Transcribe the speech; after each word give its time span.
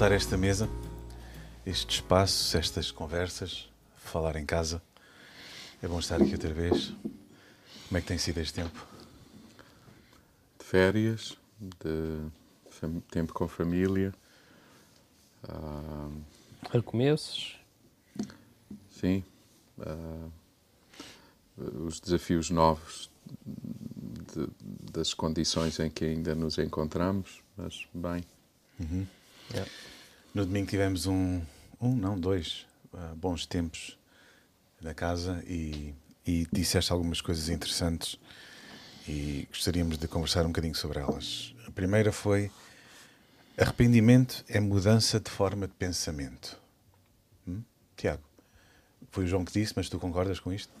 voltar 0.00 0.14
a 0.14 0.16
esta 0.16 0.38
mesa, 0.38 0.66
este 1.66 1.96
espaço, 1.96 2.56
estas 2.56 2.90
conversas, 2.90 3.68
falar 3.98 4.34
em 4.36 4.46
casa. 4.46 4.80
É 5.82 5.86
bom 5.86 5.98
estar 5.98 6.22
aqui 6.22 6.32
outra 6.32 6.54
vez. 6.54 6.94
Como 7.86 7.98
é 7.98 8.00
que 8.00 8.06
tem 8.06 8.16
sido 8.16 8.38
este 8.38 8.54
tempo? 8.54 8.86
De 10.58 10.64
férias, 10.64 11.36
de 11.60 12.18
tempo 13.10 13.34
com 13.34 13.46
família. 13.46 14.14
Uh, 15.44 16.24
Recomeços. 16.72 17.58
Sim. 18.98 19.22
Uh, 19.76 20.32
os 21.86 22.00
desafios 22.00 22.48
novos 22.48 23.10
de, 24.34 24.48
das 24.94 25.12
condições 25.12 25.78
em 25.78 25.90
que 25.90 26.06
ainda 26.06 26.34
nos 26.34 26.56
encontramos, 26.56 27.42
mas 27.54 27.86
bem. 27.92 28.24
Uhum. 28.78 29.06
Yeah. 29.52 29.70
No 30.32 30.46
domingo 30.46 30.68
tivemos 30.68 31.06
um, 31.06 31.40
um 31.80 31.94
não, 31.94 32.18
dois 32.18 32.64
uh, 32.94 33.16
bons 33.16 33.46
tempos 33.46 33.98
na 34.80 34.94
casa 34.94 35.42
e, 35.44 35.92
e 36.24 36.46
disseste 36.52 36.92
algumas 36.92 37.20
coisas 37.20 37.48
interessantes 37.48 38.16
e 39.08 39.48
gostaríamos 39.50 39.98
de 39.98 40.06
conversar 40.06 40.44
um 40.44 40.48
bocadinho 40.48 40.74
sobre 40.74 41.00
elas. 41.00 41.52
A 41.66 41.70
primeira 41.72 42.12
foi 42.12 42.48
arrependimento 43.58 44.44
é 44.48 44.60
mudança 44.60 45.18
de 45.18 45.28
forma 45.28 45.66
de 45.66 45.74
pensamento. 45.74 46.56
Hum? 47.46 47.62
Tiago, 47.96 48.22
foi 49.10 49.24
o 49.24 49.26
João 49.26 49.44
que 49.44 49.52
disse, 49.52 49.72
mas 49.74 49.88
tu 49.88 49.98
concordas 49.98 50.38
com 50.38 50.52
isto? 50.52 50.72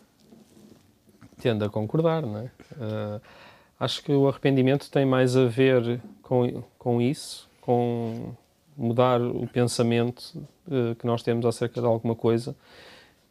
Tendo 1.40 1.64
a 1.64 1.68
concordar, 1.68 2.22
não 2.22 2.38
é? 2.38 2.50
Uh, 2.76 3.20
acho 3.80 4.00
que 4.04 4.12
o 4.12 4.28
arrependimento 4.28 4.88
tem 4.92 5.04
mais 5.04 5.36
a 5.36 5.46
ver 5.46 6.00
com, 6.22 6.62
com 6.78 7.02
isso, 7.02 7.50
com 7.60 8.32
mudar 8.76 9.20
o 9.20 9.46
pensamento 9.46 10.20
uh, 10.66 10.94
que 10.94 11.06
nós 11.06 11.22
temos 11.22 11.44
acerca 11.46 11.80
de 11.80 11.86
alguma 11.86 12.14
coisa, 12.14 12.56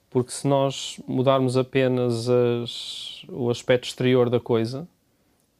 porque 0.09 0.31
se 0.31 0.47
nós 0.47 0.99
mudarmos 1.07 1.57
apenas 1.57 2.27
as, 2.29 3.23
o 3.29 3.49
aspecto 3.49 3.85
exterior 3.85 4.29
da 4.29 4.39
coisa, 4.39 4.87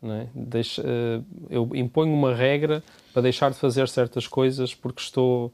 é? 0.02 0.28
Uh, 0.34 1.26
eu 1.50 1.70
imponho 1.76 2.14
uma 2.14 2.34
regra 2.34 2.82
para 3.12 3.22
deixar 3.22 3.52
de 3.52 3.58
fazer 3.58 3.88
certas 3.90 4.28
coisas 4.28 4.74
porque 4.74 5.02
estou 5.02 5.52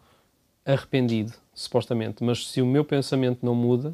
arrependido, 0.63 1.33
supostamente, 1.53 2.23
mas 2.23 2.47
se 2.47 2.61
o 2.61 2.65
meu 2.65 2.85
pensamento 2.85 3.39
não 3.43 3.55
muda, 3.55 3.93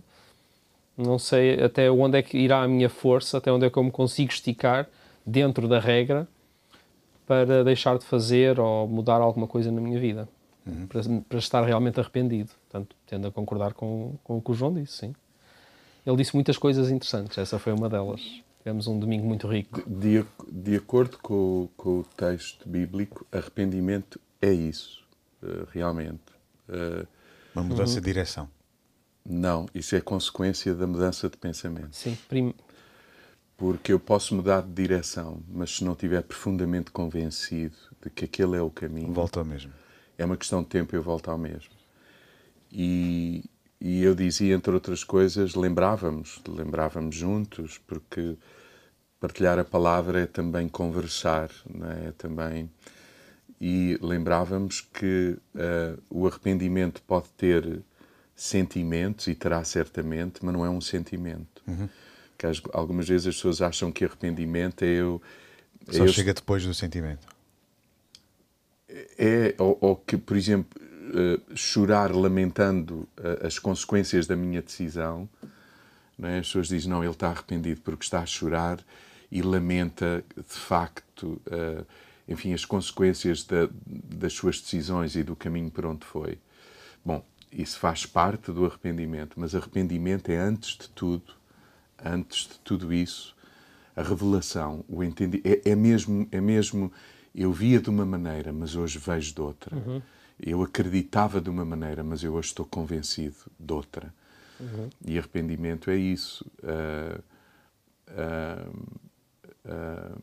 não 0.97 1.17
sei 1.17 1.61
até 1.63 1.89
onde 1.89 2.17
é 2.17 2.21
que 2.21 2.37
irá 2.37 2.63
a 2.63 2.67
minha 2.67 2.89
força, 2.89 3.37
até 3.37 3.51
onde 3.51 3.65
é 3.65 3.69
que 3.69 3.77
eu 3.77 3.83
me 3.83 3.91
consigo 3.91 4.31
esticar 4.31 4.89
dentro 5.25 5.67
da 5.67 5.79
regra 5.79 6.27
para 7.31 7.63
deixar 7.63 7.97
de 7.97 8.03
fazer 8.03 8.59
ou 8.59 8.85
mudar 8.89 9.21
alguma 9.21 9.47
coisa 9.47 9.71
na 9.71 9.79
minha 9.79 9.97
vida, 9.97 10.27
uhum. 10.67 10.85
para, 10.85 11.01
para, 11.29 11.39
estar 11.39 11.63
realmente 11.63 11.97
arrependido. 11.97 12.51
Portanto, 12.69 12.93
tendo 13.07 13.25
a 13.25 13.31
concordar 13.31 13.73
com, 13.73 14.15
com 14.21 14.37
o 14.37 14.41
que 14.41 14.51
o 14.51 14.53
João 14.53 14.73
disse, 14.73 14.97
sim. 14.97 15.15
Ele 16.05 16.17
disse 16.17 16.35
muitas 16.35 16.57
coisas 16.57 16.91
interessantes, 16.91 17.37
essa 17.37 17.57
foi 17.57 17.71
uma 17.71 17.87
delas. 17.87 18.19
Tivemos 18.57 18.85
um 18.85 18.99
domingo 18.99 19.25
muito 19.25 19.47
rico. 19.47 19.81
De, 19.89 20.25
de 20.51 20.75
acordo 20.75 21.17
com, 21.19 21.69
com, 21.77 21.99
o 21.99 22.03
texto 22.03 22.67
bíblico, 22.67 23.25
arrependimento 23.31 24.19
é 24.41 24.51
isso, 24.51 25.01
uh, 25.41 25.65
realmente. 25.71 26.33
Uh, 26.67 27.07
Uma 27.55 27.63
mudança 27.63 27.93
uhum. 27.93 28.01
de 28.01 28.05
direção. 28.05 28.49
Não, 29.25 29.67
isso 29.73 29.95
é 29.95 30.01
consequência 30.01 30.75
da 30.75 30.85
mudança 30.85 31.29
de 31.29 31.37
pensamento. 31.37 31.95
Sim, 31.95 32.17
prim 32.27 32.53
porque 33.61 33.93
eu 33.93 33.99
posso 33.99 34.33
mudar 34.33 34.63
de 34.63 34.71
direção, 34.73 35.39
mas 35.47 35.77
se 35.77 35.83
não 35.83 35.91
estiver 35.93 36.23
profundamente 36.23 36.89
convencido 36.89 37.75
de 38.03 38.09
que 38.09 38.25
aquele 38.25 38.57
é 38.57 38.61
o 38.61 38.71
caminho. 38.71 39.13
Volta 39.13 39.37
ao 39.37 39.45
mesmo. 39.45 39.71
É 40.17 40.25
uma 40.25 40.35
questão 40.35 40.63
de 40.63 40.69
tempo, 40.69 40.95
eu 40.95 41.03
volto 41.03 41.29
ao 41.29 41.37
mesmo. 41.37 41.69
E, 42.71 43.43
e 43.79 44.01
eu 44.01 44.15
dizia, 44.15 44.55
entre 44.55 44.73
outras 44.73 45.03
coisas, 45.03 45.53
lembrávamos, 45.53 46.41
lembrávamos 46.47 47.15
juntos, 47.15 47.77
porque 47.85 48.35
partilhar 49.19 49.59
a 49.59 49.63
palavra 49.63 50.21
é 50.21 50.25
também 50.25 50.67
conversar, 50.67 51.51
não 51.71 51.91
é? 51.91 52.07
é 52.07 52.11
também. 52.13 52.67
E 53.59 53.95
lembrávamos 54.01 54.81
que 54.81 55.37
uh, 55.53 56.01
o 56.09 56.25
arrependimento 56.25 56.99
pode 57.03 57.29
ter 57.37 57.83
sentimentos, 58.35 59.27
e 59.27 59.35
terá 59.35 59.63
certamente, 59.63 60.43
mas 60.43 60.51
não 60.51 60.65
é 60.65 60.69
um 60.71 60.81
sentimento. 60.81 61.61
Uhum 61.67 61.87
que 62.41 62.69
algumas 62.73 63.07
vezes 63.07 63.27
as 63.27 63.35
pessoas 63.35 63.61
acham 63.61 63.91
que 63.91 64.03
arrependimento 64.03 64.83
é 64.83 64.87
eu. 64.87 65.21
É 65.87 65.93
Só 65.93 66.05
eu, 66.05 66.07
chega 66.11 66.33
depois 66.33 66.65
do 66.65 66.73
sentimento. 66.73 67.27
É, 69.17 69.55
ou, 69.57 69.77
ou 69.79 69.95
que, 69.95 70.17
por 70.17 70.35
exemplo, 70.35 70.81
uh, 71.11 71.55
chorar 71.55 72.13
lamentando 72.13 73.07
uh, 73.17 73.45
as 73.45 73.59
consequências 73.59 74.27
da 74.27 74.35
minha 74.35 74.61
decisão. 74.61 75.29
Não 76.17 76.29
é? 76.29 76.39
As 76.39 76.47
pessoas 76.47 76.67
dizem, 76.67 76.89
não, 76.89 77.03
ele 77.03 77.13
está 77.13 77.29
arrependido 77.29 77.81
porque 77.81 78.03
está 78.03 78.19
a 78.21 78.25
chorar 78.25 78.79
e 79.31 79.41
lamenta, 79.41 80.23
de 80.35 80.53
facto, 80.53 81.41
uh, 81.47 81.85
enfim, 82.27 82.53
as 82.53 82.65
consequências 82.65 83.43
da, 83.43 83.69
das 83.85 84.33
suas 84.33 84.59
decisões 84.59 85.15
e 85.15 85.23
do 85.23 85.35
caminho 85.35 85.71
por 85.71 85.85
onde 85.85 86.05
foi. 86.05 86.37
Bom, 87.03 87.25
isso 87.51 87.79
faz 87.79 88.05
parte 88.05 88.51
do 88.51 88.65
arrependimento, 88.65 89.39
mas 89.39 89.55
arrependimento 89.55 90.29
é, 90.29 90.37
antes 90.37 90.77
de 90.77 90.89
tudo, 90.89 91.33
antes 92.03 92.47
de 92.47 92.59
tudo 92.59 92.93
isso, 92.93 93.35
a 93.95 94.01
revelação, 94.01 94.83
o 94.87 95.03
entendimento, 95.03 95.47
é, 95.47 95.71
é, 95.71 95.75
mesmo, 95.75 96.27
é 96.31 96.41
mesmo, 96.41 96.91
eu 97.33 97.51
via 97.51 97.79
de 97.79 97.89
uma 97.89 98.05
maneira, 98.05 98.51
mas 98.51 98.75
hoje 98.75 98.99
vejo 98.99 99.33
de 99.33 99.41
outra. 99.41 99.75
Uhum. 99.75 100.01
Eu 100.39 100.63
acreditava 100.63 101.39
de 101.39 101.49
uma 101.49 101.63
maneira, 101.63 102.03
mas 102.03 102.23
eu 102.23 102.33
hoje 102.33 102.47
estou 102.47 102.65
convencido 102.65 103.35
de 103.59 103.73
outra. 103.73 104.13
Uhum. 104.59 104.89
E 105.05 105.17
arrependimento 105.17 105.89
é 105.89 105.95
isso. 105.95 106.45
Uh, 106.63 107.21
uh, 108.11 108.69
uh, 109.65 110.21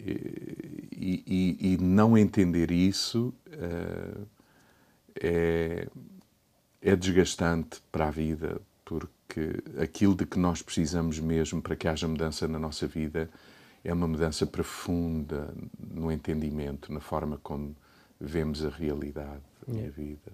e, 0.00 1.24
e, 1.26 1.72
e, 1.72 1.78
não 1.78 2.16
entender 2.16 2.70
isso 2.70 3.34
é, 5.20 5.88
é 6.80 6.94
desgastante 6.94 7.82
para 7.90 8.06
a 8.06 8.10
vida, 8.10 8.60
porque 8.84 9.17
que 9.28 9.62
aquilo 9.80 10.14
de 10.14 10.24
que 10.24 10.38
nós 10.38 10.62
precisamos 10.62 11.20
mesmo 11.20 11.60
para 11.60 11.76
que 11.76 11.86
haja 11.86 12.08
mudança 12.08 12.48
na 12.48 12.58
nossa 12.58 12.86
vida 12.86 13.28
é 13.84 13.92
uma 13.92 14.08
mudança 14.08 14.46
profunda 14.46 15.54
no 15.78 16.10
entendimento, 16.10 16.92
na 16.92 17.00
forma 17.00 17.38
como 17.38 17.76
vemos 18.20 18.64
a 18.64 18.70
realidade 18.70 19.42
e 19.68 19.84
a 19.84 19.90
vida. 19.90 20.32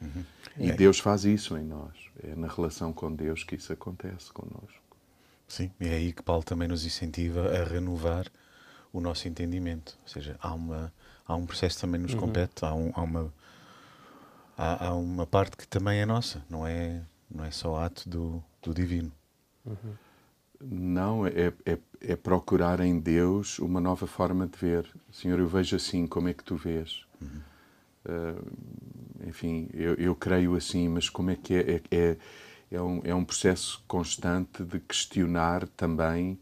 Uhum. 0.00 0.24
E 0.58 0.70
é. 0.70 0.74
Deus 0.74 0.98
faz 0.98 1.24
isso 1.24 1.56
em 1.56 1.64
nós. 1.64 1.94
É 2.22 2.34
na 2.34 2.46
relação 2.46 2.92
com 2.92 3.12
Deus 3.12 3.42
que 3.42 3.56
isso 3.56 3.72
acontece 3.72 4.32
connosco. 4.32 4.86
Sim, 5.48 5.70
e 5.80 5.86
é 5.86 5.94
aí 5.94 6.12
que 6.12 6.22
Paulo 6.22 6.42
também 6.42 6.68
nos 6.68 6.84
incentiva 6.84 7.48
a 7.56 7.64
renovar 7.64 8.26
o 8.92 9.00
nosso 9.00 9.28
entendimento. 9.28 9.96
Ou 10.02 10.08
seja, 10.08 10.36
há, 10.40 10.52
uma, 10.52 10.92
há 11.26 11.34
um 11.34 11.46
processo 11.46 11.76
que 11.76 11.80
também 11.80 12.00
nos 12.00 12.14
uhum. 12.14 12.20
compete, 12.20 12.64
há, 12.64 12.74
um, 12.74 12.92
há, 12.94 13.02
uma, 13.02 13.32
há, 14.56 14.86
há 14.86 14.94
uma 14.94 15.26
parte 15.26 15.56
que 15.56 15.66
também 15.66 16.00
é 16.00 16.06
nossa, 16.06 16.44
não 16.50 16.66
é 16.66 17.02
não 17.30 17.44
é 17.44 17.50
só 17.50 17.76
ato 17.76 18.08
do, 18.08 18.42
do 18.62 18.74
divino. 18.74 19.12
Uhum. 19.64 19.94
Não, 20.60 21.26
é, 21.26 21.52
é, 21.64 21.78
é, 22.00 22.16
procurar 22.16 22.80
em 22.80 22.98
Deus 22.98 23.58
uma 23.58 23.80
nova 23.80 24.06
forma 24.06 24.46
de 24.46 24.56
ver. 24.58 24.86
Senhor, 25.10 25.38
eu 25.38 25.46
vejo 25.46 25.76
assim, 25.76 26.06
como 26.06 26.28
é 26.28 26.34
que 26.34 26.44
tu 26.44 26.56
vês? 26.56 27.04
Uhum. 27.20 27.40
Uh, 28.06 29.26
enfim, 29.26 29.68
eu, 29.74 29.94
eu 29.94 30.14
creio 30.14 30.54
assim, 30.54 30.88
mas 30.88 31.10
como 31.10 31.30
é 31.30 31.36
que 31.36 31.54
é? 31.54 31.60
É, 31.60 31.82
é, 31.90 32.16
é, 32.70 32.80
um, 32.80 33.00
é 33.04 33.14
um 33.14 33.24
processo 33.24 33.82
constante 33.86 34.64
de 34.64 34.78
questionar 34.80 35.66
também 35.68 36.38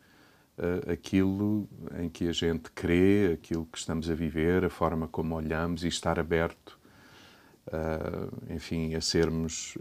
uh, 0.58 0.92
aquilo 0.92 1.66
em 1.98 2.08
que 2.08 2.28
a 2.28 2.32
gente 2.32 2.70
crê, 2.70 3.32
aquilo 3.32 3.66
que 3.66 3.78
estamos 3.78 4.08
a 4.10 4.14
viver, 4.14 4.64
a 4.64 4.70
forma 4.70 5.08
como 5.08 5.34
olhamos 5.34 5.82
e 5.82 5.88
estar 5.88 6.20
aberto, 6.20 6.78
uh, 7.68 8.52
enfim, 8.52 8.94
a 8.94 9.00
sermos 9.00 9.76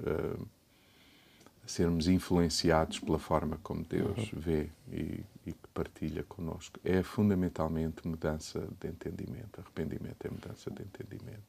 sermos 1.66 2.08
influenciados 2.08 3.00
pela 3.00 3.20
forma 3.20 3.58
como 3.64 3.84
Deus 3.84 4.32
uhum. 4.32 4.40
vê 4.40 4.70
e, 4.92 5.24
e 5.46 5.54
que 5.54 5.68
partilha 5.74 6.24
connosco. 6.24 6.80
É 6.84 7.02
fundamentalmente 7.04 8.08
mudança 8.08 8.68
de 8.80 8.88
entendimento. 8.90 9.60
Arrependimento 9.60 10.26
é 10.26 10.30
mudança 10.30 10.70
de 10.70 10.84
entendimento. 10.84 11.42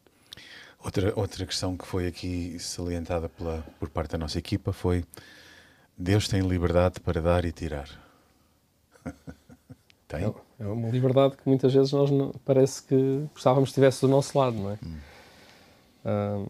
Outra, 0.83 1.13
outra 1.17 1.47
questão 1.47 1.77
que 1.77 1.87
foi 1.87 2.07
aqui 2.07 2.59
salientada 2.59 3.29
pela, 3.29 3.65
por 3.79 3.89
parte 3.89 4.13
da 4.13 4.19
nossa 4.19 4.39
equipa 4.39 4.73
foi 4.73 5.05
Deus 5.97 6.29
tem 6.29 6.41
liberdade 6.43 7.01
para 7.01 7.21
dar 7.21 7.45
e 7.45 7.53
tirar. 7.53 7.89
tem? 10.07 10.25
É, 10.25 10.65
é 10.65 10.67
uma 10.67 10.89
liberdade 10.91 11.37
que 11.37 11.49
muitas 11.49 11.73
vezes 11.73 11.93
nós 11.93 12.11
não, 12.11 12.33
parece 12.45 12.83
que 12.83 13.27
gostávamos 13.33 13.69
que 13.69 13.73
estivesse 13.73 14.01
do 14.01 14.09
nosso 14.09 14.37
lado, 14.39 14.57
não 14.57 14.71
é? 14.71 14.79
Hum. 16.07 16.47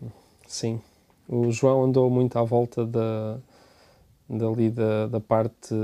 sim. 0.46 0.80
O 1.28 1.50
João 1.52 1.84
andou 1.84 2.10
muito 2.10 2.38
à 2.38 2.42
volta 2.42 2.84
da, 2.84 3.38
dali 4.28 4.70
da, 4.70 5.06
da 5.06 5.20
parte 5.20 5.74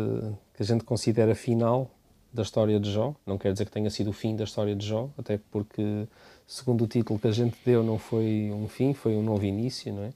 que 0.55 0.63
a 0.63 0.67
gente 0.67 0.85
considera 0.85 1.35
final, 1.35 1.91
da 2.33 2.43
história 2.43 2.79
de 2.79 2.91
Jó. 2.91 3.15
Não 3.27 3.37
quer 3.37 3.53
dizer 3.53 3.65
que 3.65 3.73
tenha 3.73 3.91
sido 3.91 4.11
o 4.11 4.13
fim 4.13 4.37
da 4.37 4.45
história 4.45 4.75
de 4.75 4.87
Jó, 4.87 5.09
até 5.19 5.39
porque, 5.51 6.07
segundo 6.47 6.85
o 6.85 6.87
título 6.87 7.19
que 7.19 7.29
a 7.29 7.33
gente 7.33 7.57
deu, 7.65 7.83
não 7.83 7.99
foi 7.99 8.51
um 8.53 8.69
fim, 8.69 8.95
foi 8.95 9.17
um 9.17 9.23
novo 9.23 9.45
início, 9.45 9.93
não 9.93 10.05
é? 10.05 10.13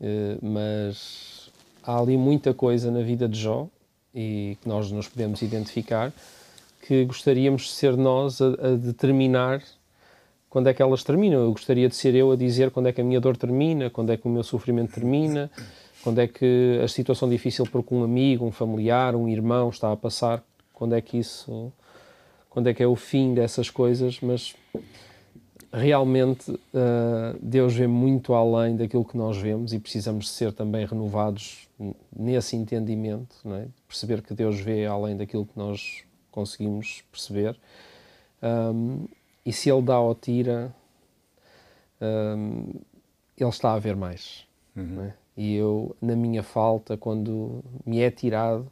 Uh, 0.00 0.38
mas 0.44 1.50
há 1.82 1.98
ali 1.98 2.16
muita 2.16 2.54
coisa 2.54 2.90
na 2.90 3.02
vida 3.02 3.28
de 3.28 3.38
Jó 3.38 3.68
e 4.14 4.56
que 4.60 4.68
nós 4.68 4.90
nos 4.90 5.08
podemos 5.08 5.42
identificar 5.42 6.12
que 6.82 7.04
gostaríamos 7.04 7.62
de 7.62 7.72
ser 7.72 7.96
nós 7.96 8.40
a, 8.40 8.46
a 8.46 8.76
determinar 8.76 9.62
quando 10.48 10.68
é 10.68 10.74
que 10.74 10.82
elas 10.82 11.04
terminam. 11.04 11.42
Eu 11.42 11.52
gostaria 11.52 11.88
de 11.88 11.94
ser 11.94 12.14
eu 12.14 12.32
a 12.32 12.36
dizer 12.36 12.70
quando 12.70 12.86
é 12.86 12.92
que 12.92 13.00
a 13.00 13.04
minha 13.04 13.20
dor 13.20 13.36
termina, 13.36 13.90
quando 13.90 14.10
é 14.10 14.16
que 14.16 14.26
o 14.26 14.30
meu 14.30 14.42
sofrimento 14.42 14.94
termina, 14.94 15.50
quando 16.02 16.20
é 16.20 16.26
que 16.26 16.80
a 16.82 16.88
situação 16.88 17.28
difícil 17.28 17.66
porque 17.66 17.94
um 17.94 18.02
amigo, 18.02 18.44
um 18.44 18.52
familiar, 18.52 19.14
um 19.14 19.28
irmão 19.28 19.68
está 19.68 19.92
a 19.92 19.96
passar, 19.96 20.42
quando 20.72 20.94
é 20.94 21.00
que 21.00 21.18
isso, 21.18 21.72
quando 22.48 22.68
é 22.68 22.74
que 22.74 22.82
é 22.82 22.86
o 22.86 22.96
fim 22.96 23.34
dessas 23.34 23.68
coisas, 23.68 24.20
mas 24.20 24.54
realmente 25.72 26.50
uh, 26.50 27.38
Deus 27.40 27.74
vê 27.74 27.86
muito 27.86 28.34
além 28.34 28.76
daquilo 28.76 29.04
que 29.04 29.16
nós 29.16 29.36
vemos 29.36 29.72
e 29.72 29.78
precisamos 29.78 30.28
ser 30.30 30.52
também 30.52 30.84
renovados 30.84 31.68
nesse 32.14 32.56
entendimento, 32.56 33.36
é? 33.54 33.66
perceber 33.86 34.22
que 34.22 34.34
Deus 34.34 34.60
vê 34.60 34.86
além 34.86 35.16
daquilo 35.16 35.46
que 35.46 35.56
nós 35.56 36.02
conseguimos 36.30 37.02
perceber. 37.10 37.56
Um, 38.42 39.06
e 39.44 39.52
se 39.52 39.70
Ele 39.70 39.82
dá 39.82 39.98
ou 39.98 40.14
tira, 40.14 40.74
um, 42.00 42.72
Ele 43.36 43.48
está 43.48 43.74
a 43.74 43.78
ver 43.78 43.96
mais. 43.96 44.46
Uhum. 44.76 45.10
E 45.40 45.54
eu, 45.54 45.96
na 46.02 46.14
minha 46.14 46.42
falta, 46.42 46.98
quando 46.98 47.64
me 47.86 48.00
é 48.00 48.10
tirado 48.10 48.70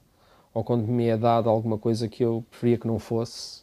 ou 0.52 0.62
quando 0.62 0.86
me 0.86 1.06
é 1.06 1.16
dado 1.16 1.48
alguma 1.48 1.78
coisa 1.78 2.06
que 2.08 2.22
eu 2.22 2.44
preferia 2.50 2.76
que 2.76 2.86
não 2.86 2.98
fosse, 2.98 3.62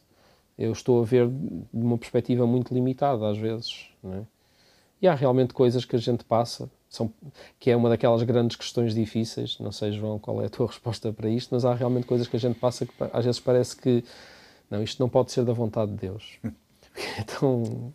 eu 0.57 0.71
estou 0.71 1.03
a 1.03 1.05
ver 1.05 1.27
de 1.29 1.85
uma 1.85 1.99
perspectiva 1.99 2.47
muito 2.47 2.73
limitada 2.73 3.29
às 3.29 3.37
vezes. 3.37 3.91
É? 4.05 4.21
E 5.03 5.07
há 5.07 5.13
realmente 5.13 5.53
coisas 5.53 5.85
que 5.85 5.95
a 5.95 5.99
gente 5.99 6.23
passa, 6.23 6.67
são, 6.89 7.13
que 7.59 7.69
é 7.69 7.75
uma 7.77 7.89
daquelas 7.89 8.23
grandes 8.23 8.57
questões 8.57 8.95
difíceis. 8.95 9.59
Não 9.59 9.71
sei, 9.71 9.91
João, 9.91 10.17
qual 10.17 10.41
é 10.41 10.47
a 10.47 10.49
tua 10.49 10.65
resposta 10.65 11.13
para 11.13 11.29
isto, 11.29 11.53
mas 11.53 11.63
há 11.63 11.75
realmente 11.75 12.07
coisas 12.07 12.27
que 12.27 12.37
a 12.37 12.39
gente 12.39 12.57
passa 12.57 12.87
que 12.87 12.93
às 13.13 13.23
vezes 13.23 13.39
parece 13.39 13.77
que 13.77 14.03
não, 14.67 14.81
isto 14.81 14.99
não 14.99 15.09
pode 15.09 15.31
ser 15.31 15.45
da 15.45 15.53
vontade 15.53 15.91
de 15.91 15.97
Deus. 15.97 16.39
É 17.19 17.23
tão, 17.23 17.93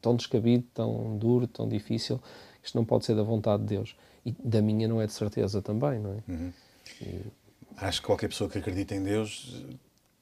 tão 0.00 0.14
descabido, 0.14 0.64
tão 0.72 1.18
duro, 1.18 1.48
tão 1.48 1.68
difícil. 1.68 2.20
Isto 2.62 2.76
não 2.76 2.84
pode 2.84 3.04
ser 3.04 3.14
da 3.14 3.22
vontade 3.22 3.62
de 3.62 3.68
Deus. 3.70 3.96
E 4.24 4.32
da 4.32 4.62
minha 4.62 4.86
não 4.86 5.00
é 5.00 5.06
de 5.06 5.12
certeza 5.12 5.60
também, 5.60 5.98
não 5.98 6.12
é? 6.12 6.32
Uhum. 6.32 6.52
E... 7.00 7.20
Acho 7.76 8.00
que 8.00 8.06
qualquer 8.06 8.28
pessoa 8.28 8.48
que 8.48 8.58
acredita 8.58 8.94
em 8.94 9.02
Deus 9.02 9.64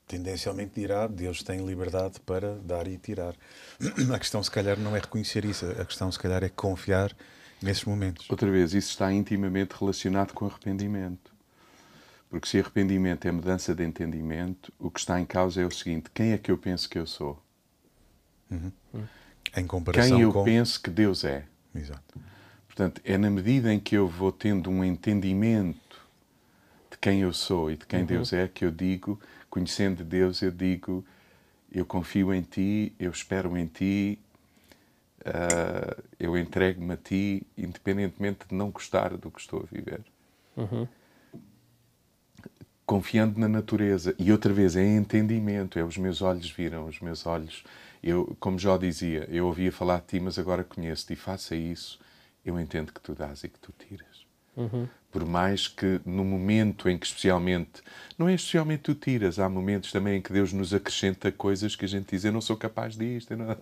tendencialmente 0.06 0.72
dirá 0.74 1.06
Deus 1.06 1.42
tem 1.42 1.64
liberdade 1.64 2.18
para 2.20 2.56
dar 2.56 2.88
e 2.88 2.98
tirar. 2.98 3.34
A 4.12 4.18
questão, 4.18 4.42
se 4.42 4.50
calhar, 4.50 4.78
não 4.78 4.96
é 4.96 4.98
reconhecer 4.98 5.44
isso. 5.44 5.66
A 5.66 5.84
questão, 5.84 6.10
se 6.10 6.18
calhar, 6.18 6.42
é 6.42 6.48
confiar 6.48 7.14
nesses 7.62 7.84
momentos. 7.84 8.28
Outra 8.28 8.50
vez, 8.50 8.74
isso 8.74 8.90
está 8.90 9.12
intimamente 9.12 9.74
relacionado 9.78 10.32
com 10.32 10.46
arrependimento. 10.46 11.32
Porque 12.28 12.48
se 12.48 12.58
arrependimento 12.58 13.26
é 13.26 13.32
mudança 13.32 13.74
de 13.74 13.84
entendimento, 13.84 14.72
o 14.78 14.90
que 14.90 15.00
está 15.00 15.20
em 15.20 15.26
causa 15.26 15.60
é 15.60 15.66
o 15.66 15.70
seguinte: 15.70 16.10
quem 16.12 16.32
é 16.32 16.38
que 16.38 16.50
eu 16.50 16.58
penso 16.58 16.88
que 16.88 16.98
eu 16.98 17.06
sou? 17.06 17.40
Uhum. 18.50 18.72
Em 19.56 19.66
comparação 19.66 20.16
quem 20.16 20.20
eu 20.22 20.32
com... 20.32 20.44
penso 20.44 20.80
que 20.80 20.90
Deus 20.90 21.24
é. 21.24 21.44
Exato. 21.74 22.20
Portanto, 22.66 23.00
é 23.04 23.18
na 23.18 23.30
medida 23.30 23.72
em 23.72 23.80
que 23.80 23.96
eu 23.96 24.08
vou 24.08 24.32
tendo 24.32 24.70
um 24.70 24.84
entendimento 24.84 26.00
de 26.90 26.98
quem 26.98 27.20
eu 27.20 27.32
sou 27.32 27.70
e 27.70 27.76
de 27.76 27.86
quem 27.86 28.00
uhum. 28.00 28.06
Deus 28.06 28.32
é 28.32 28.48
que 28.48 28.64
eu 28.64 28.70
digo 28.70 29.20
conhecendo 29.50 30.04
Deus, 30.04 30.40
eu 30.40 30.52
digo: 30.52 31.04
eu 31.70 31.84
confio 31.84 32.32
em 32.32 32.40
Ti, 32.42 32.94
eu 32.98 33.10
espero 33.10 33.56
em 33.58 33.66
Ti, 33.66 34.18
uh, 35.20 36.02
eu 36.18 36.38
entrego-me 36.38 36.94
a 36.94 36.96
Ti, 36.96 37.42
independentemente 37.58 38.46
de 38.48 38.54
não 38.54 38.70
gostar 38.70 39.16
do 39.16 39.30
que 39.30 39.40
estou 39.40 39.60
a 39.60 39.74
viver. 39.74 40.00
Uhum. 40.56 40.88
Confiando 42.90 43.38
na 43.38 43.46
natureza. 43.46 44.16
E 44.18 44.32
outra 44.32 44.52
vez, 44.52 44.74
é 44.74 44.84
entendimento, 44.84 45.78
é 45.78 45.84
os 45.84 45.96
meus 45.96 46.20
olhos 46.20 46.50
viram, 46.50 46.88
os 46.88 46.98
meus 46.98 47.24
olhos. 47.24 47.62
Eu, 48.02 48.36
como 48.40 48.58
já 48.58 48.76
dizia, 48.76 49.28
eu 49.30 49.46
ouvia 49.46 49.70
falar 49.70 50.00
de 50.00 50.06
ti, 50.06 50.18
mas 50.18 50.40
agora 50.40 50.64
conheço-te 50.64 51.12
e 51.12 51.16
faça 51.16 51.54
isso, 51.54 52.00
eu 52.44 52.58
entendo 52.58 52.92
que 52.92 53.00
tu 53.00 53.14
dás 53.14 53.44
e 53.44 53.48
que 53.48 53.60
tu 53.60 53.72
tiras. 53.78 54.26
Uhum. 54.56 54.88
Por 55.08 55.24
mais 55.24 55.68
que 55.68 56.00
no 56.04 56.24
momento 56.24 56.88
em 56.88 56.98
que 56.98 57.06
especialmente, 57.06 57.80
não 58.18 58.28
é 58.28 58.34
especialmente 58.34 58.80
tu 58.80 58.94
tiras, 58.96 59.38
há 59.38 59.48
momentos 59.48 59.92
também 59.92 60.18
em 60.18 60.20
que 60.20 60.32
Deus 60.32 60.52
nos 60.52 60.74
acrescenta 60.74 61.30
coisas 61.30 61.76
que 61.76 61.84
a 61.84 61.88
gente 61.88 62.10
diz, 62.10 62.24
eu 62.24 62.32
não 62.32 62.40
sou 62.40 62.56
capaz 62.56 62.96
disto. 62.96 63.36
Não... 63.36 63.56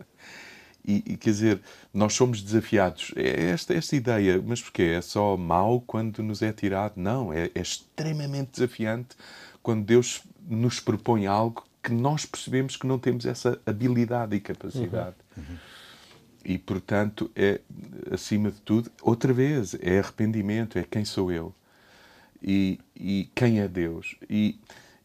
E, 0.89 1.05
e, 1.05 1.17
quer 1.19 1.31
dizer, 1.31 1.61
nós 1.93 2.15
somos 2.15 2.41
desafiados. 2.41 3.13
É 3.15 3.51
esta, 3.51 3.75
esta 3.75 3.95
ideia, 3.95 4.43
mas 4.43 4.63
porquê? 4.63 4.95
É 4.97 5.03
só 5.03 5.37
mau 5.37 5.83
quando 5.83 6.23
nos 6.23 6.41
é 6.41 6.51
tirado? 6.51 6.95
Não, 6.97 7.31
é, 7.31 7.51
é 7.55 7.61
extremamente 7.61 8.53
desafiante 8.53 9.15
quando 9.63 9.85
Deus 9.85 10.23
nos 10.49 10.81
propõe 10.81 11.27
algo 11.27 11.63
que 11.83 11.93
nós 11.93 12.25
percebemos 12.25 12.75
que 12.75 12.87
não 12.87 12.99
temos 12.99 13.27
essa 13.27 13.61
habilidade 13.67 14.35
e 14.35 14.41
capacidade. 14.41 15.17
Uhum. 15.37 15.45
Uhum. 15.47 15.57
E, 16.43 16.57
portanto, 16.57 17.31
é, 17.37 17.61
acima 18.11 18.51
de 18.51 18.61
tudo, 18.63 18.91
outra 19.03 19.31
vez, 19.31 19.77
é 19.83 19.99
arrependimento, 19.99 20.79
é 20.79 20.85
quem 20.85 21.05
sou 21.05 21.31
eu 21.31 21.55
e, 22.43 22.81
e 22.97 23.31
quem 23.35 23.61
é 23.61 23.69
Deus. 23.69 24.17
E 24.31 24.59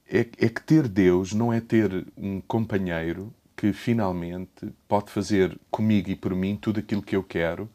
é, 0.07 0.19
é 0.19 0.47
que 0.47 0.62
ter 0.62 0.88
Deus 0.88 1.33
não 1.33 1.51
é 1.51 1.59
ter 1.59 2.06
um 2.15 2.39
companheiro 2.39 3.33
que 3.63 3.71
finalmente 3.71 4.74
pode 4.89 5.10
fazer 5.10 5.57
comigo 5.71 6.10
e 6.10 6.18
por 6.18 6.36
mim 6.36 6.57
tudo 6.57 6.81
aquilo 6.81 7.01
que 7.01 7.15
eu 7.15 7.24
quero, 7.24 7.69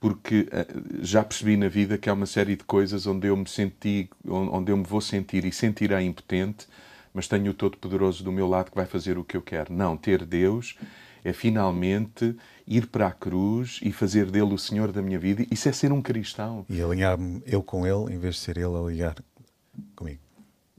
porque 0.00 0.48
eh, 0.50 0.66
já 1.02 1.22
percebi 1.22 1.58
na 1.58 1.68
vida 1.68 1.98
que 1.98 2.08
há 2.08 2.14
uma 2.14 2.24
série 2.24 2.56
de 2.56 2.64
coisas 2.64 3.06
onde 3.06 3.26
eu 3.26 3.36
me 3.36 3.46
senti, 3.46 4.08
onde 4.26 4.72
eu 4.72 4.78
me 4.78 4.82
vou 4.82 5.02
sentir 5.02 5.44
e 5.44 5.52
sentirá 5.52 6.02
impotente, 6.02 6.66
mas 7.12 7.28
tenho 7.28 7.50
o 7.50 7.54
Todo-Poderoso 7.54 8.24
do 8.24 8.32
meu 8.32 8.48
lado 8.48 8.70
que 8.70 8.76
vai 8.76 8.86
fazer 8.86 9.18
o 9.18 9.24
que 9.24 9.36
eu 9.36 9.42
quero. 9.42 9.74
Não, 9.74 9.94
ter 9.94 10.24
Deus 10.24 10.74
é 11.22 11.34
finalmente 11.34 12.34
ir 12.66 12.86
para 12.86 13.08
a 13.08 13.12
cruz 13.12 13.80
e 13.82 13.92
fazer 13.92 14.30
dele 14.30 14.54
o 14.54 14.58
Senhor 14.58 14.90
da 14.90 15.02
minha 15.02 15.18
vida. 15.18 15.44
Isso 15.50 15.68
é 15.68 15.72
ser 15.72 15.92
um 15.92 16.00
cristão. 16.00 16.64
E 16.70 16.80
alinhar-me 16.80 17.42
eu 17.44 17.62
com 17.62 17.86
ele 17.86 18.14
em 18.14 18.18
vez 18.18 18.36
de 18.36 18.40
ser 18.40 18.56
ele 18.56 18.74
a 18.74 18.80
ligar 18.80 19.16
comigo. 19.94 20.23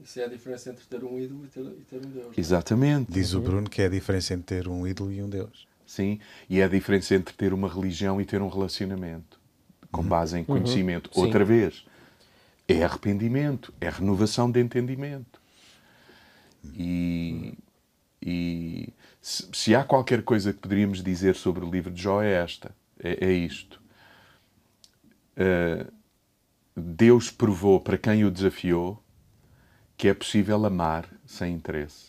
Isso 0.06 0.20
é 0.20 0.24
a 0.24 0.28
diferença 0.28 0.70
entre 0.70 0.84
ter 0.84 1.02
um 1.02 1.18
ídolo 1.18 1.44
e 1.44 1.48
ter, 1.48 1.62
e 1.62 1.84
ter 1.84 1.96
um 1.96 2.10
Deus. 2.10 2.38
É? 2.38 2.40
Exatamente. 2.40 3.10
Diz 3.10 3.34
o 3.34 3.40
Bruno 3.40 3.68
que 3.68 3.82
é 3.82 3.86
a 3.86 3.88
diferença 3.88 4.34
entre 4.34 4.56
ter 4.56 4.68
um 4.68 4.86
ídolo 4.86 5.10
e 5.10 5.20
um 5.20 5.28
Deus. 5.28 5.66
Sim, 5.84 6.20
e 6.48 6.60
é 6.60 6.64
a 6.64 6.68
diferença 6.68 7.16
entre 7.16 7.34
ter 7.34 7.52
uma 7.52 7.68
religião 7.68 8.20
e 8.20 8.24
ter 8.24 8.40
um 8.40 8.48
relacionamento 8.48 9.40
com 9.90 10.02
uhum. 10.02 10.08
base 10.08 10.36
em 10.36 10.40
uhum. 10.40 10.44
conhecimento. 10.44 11.10
Uhum. 11.12 11.24
Outra 11.24 11.44
vez, 11.44 11.84
é 12.68 12.84
arrependimento, 12.84 13.74
é 13.80 13.90
renovação 13.90 14.48
de 14.48 14.60
entendimento. 14.60 15.40
E, 16.74 17.58
e 18.22 18.92
se, 19.20 19.48
se, 19.52 19.74
há 19.74 19.82
qualquer 19.82 20.22
coisa 20.22 20.52
que 20.52 20.60
poderíamos 20.60 21.02
dizer 21.02 21.34
sobre 21.34 21.64
o 21.64 21.70
livro 21.70 21.92
de 21.92 22.00
Jó 22.00 22.22
é 22.22 22.32
esta, 22.32 22.72
é, 23.00 23.26
é 23.26 23.32
isto. 23.32 23.80
Uh, 25.36 25.92
Deus 26.76 27.28
provou 27.28 27.80
para 27.80 27.98
quem 27.98 28.24
o 28.24 28.30
desafiou 28.30 29.02
que 29.96 30.08
é 30.08 30.14
possível 30.14 30.64
amar 30.64 31.08
sem 31.26 31.54
interesse. 31.54 32.06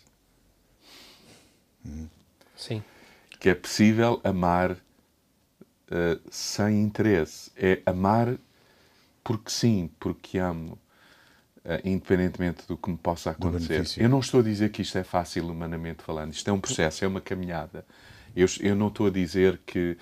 Sim. 2.55 2.83
Que 3.39 3.49
é 3.49 3.55
possível 3.55 4.19
amar 4.23 4.71
uh, 4.71 6.19
sem 6.29 6.81
interesse. 6.81 7.51
É 7.55 7.81
amar 7.85 8.37
porque 9.23 9.49
sim, 9.49 9.89
porque 9.99 10.37
amo. 10.37 10.77
Uh, 11.63 11.83
independentemente 11.83 12.65
do 12.65 12.77
que 12.77 12.89
me 12.89 12.97
possa 12.97 13.31
acontecer. 13.31 14.01
Eu 14.01 14.07
não 14.07 14.21
estou 14.21 14.39
a 14.39 14.43
dizer 14.43 14.71
que 14.71 14.81
isto 14.81 14.97
é 14.97 15.03
fácil 15.03 15.49
humanamente 15.49 16.01
falando. 16.01 16.31
Isto 16.31 16.49
é 16.49 16.53
um 16.53 16.61
processo, 16.61 17.03
é 17.03 17.07
uma 17.07 17.19
caminhada. 17.19 17.85
Eu, 18.33 18.47
eu 18.61 18.73
não 18.73 18.87
estou 18.87 19.07
a 19.07 19.09
dizer 19.09 19.59
que, 19.65 19.97